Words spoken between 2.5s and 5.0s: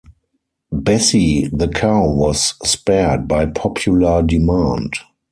spared by popular demand.